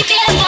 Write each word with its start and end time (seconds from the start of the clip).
Baby, 0.00 0.39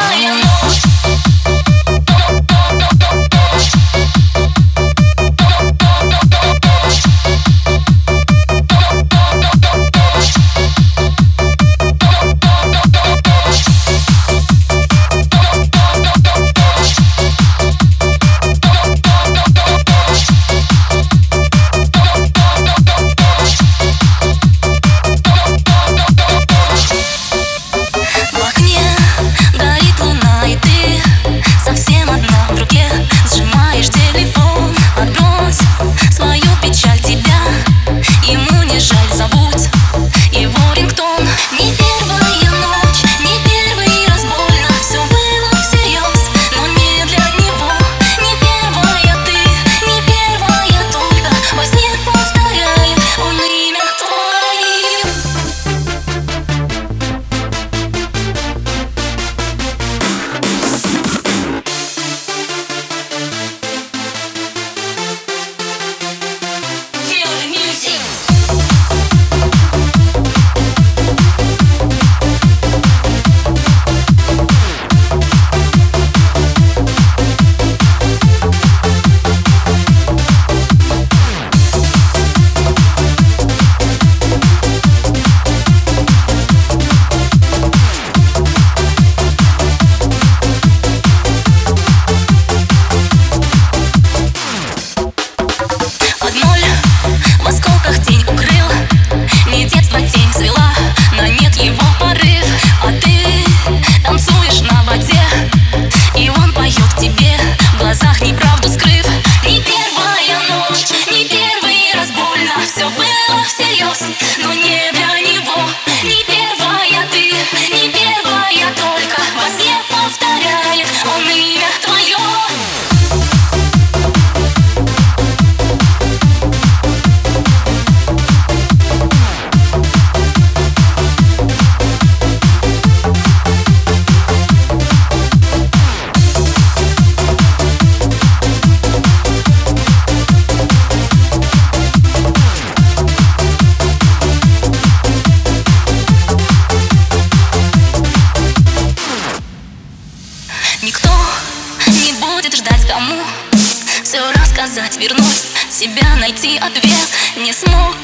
все 154.12 154.30
рассказать, 154.32 154.98
вернуть 154.98 155.48
себя, 155.70 156.16
найти 156.16 156.58
ответ 156.58 157.08
Не 157.38 157.50
смог. 157.50 157.96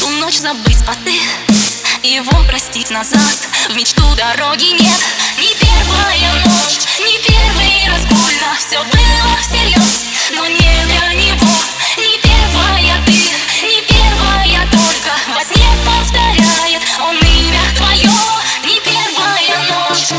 Ту 0.00 0.10
ночь 0.18 0.38
забыть, 0.38 0.82
а 0.88 0.94
ты 1.04 1.12
его 2.02 2.32
простить 2.48 2.90
назад. 2.90 3.20
В 3.70 3.76
мечту 3.76 4.02
дороги 4.16 4.72
нет. 4.72 5.04
Не 5.38 5.54
первая 5.54 6.32
ночь, 6.42 6.82
не 6.98 7.18
первый 7.18 7.88
раз 7.88 8.00
больно. 8.06 8.56
Все 8.58 8.82
было 8.82 9.36
всерьез, 9.38 10.06
но 10.34 10.48
не 10.48 10.58
для 10.58 11.12
него. 11.14 11.46
Не 11.96 12.18
первая 12.18 13.00
ты, 13.06 13.12
не 13.68 13.82
первая 13.82 14.66
только. 14.66 15.14
Во 15.32 15.44
сне 15.44 15.68
повторяет 15.84 16.82
он 17.00 17.16
имя 17.18 17.60
твое 17.76 18.10
Не 18.64 18.80
первая 18.80 19.58
ночь. 19.68 20.16